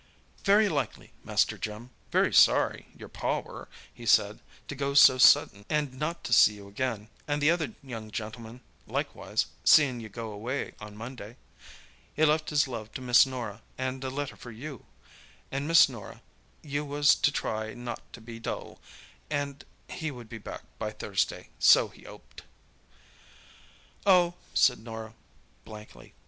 "Very 0.43 0.67
like, 0.67 0.93
Master 1.23 1.59
Jim. 1.59 1.91
Very 2.11 2.33
sorry, 2.33 2.87
your 2.97 3.07
Pa 3.07 3.37
were, 3.41 3.67
he 3.93 4.07
said, 4.07 4.39
to 4.67 4.73
go 4.73 4.95
so 4.95 5.19
suddint, 5.19 5.67
and 5.69 5.93
not 5.93 6.23
to 6.23 6.33
see 6.33 6.55
you 6.55 6.67
again, 6.67 7.07
and 7.27 7.39
the 7.39 7.51
other 7.51 7.73
young 7.83 8.09
gentlemen 8.09 8.61
likewise, 8.87 9.45
seein' 9.63 9.99
you 9.99 10.09
go 10.09 10.31
away 10.31 10.73
on 10.81 10.97
Monday. 10.97 11.35
He 12.15 12.25
left 12.25 12.49
his 12.49 12.67
love 12.67 12.91
to 12.95 13.01
Miss 13.01 13.27
Norah, 13.27 13.61
and 13.77 14.03
a 14.03 14.09
letter 14.09 14.35
for 14.35 14.49
you; 14.49 14.87
and 15.51 15.67
Miss 15.67 15.87
Norah, 15.87 16.23
you 16.63 16.83
was 16.83 17.13
to 17.13 17.31
try 17.31 17.75
not 17.75 18.01
to 18.13 18.19
be 18.21 18.39
dull, 18.39 18.79
and 19.29 19.63
he 19.87 20.09
would 20.09 20.29
be 20.29 20.39
back 20.39 20.63
by 20.79 20.89
Thursday, 20.89 21.49
so 21.59 21.89
he 21.89 22.07
'oped." 22.07 22.41
"Oh," 24.07 24.33
said 24.55 24.79
Norah, 24.79 25.13
blankly. 25.63 26.15